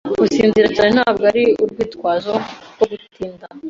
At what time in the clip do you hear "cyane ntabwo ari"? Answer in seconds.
0.75-1.43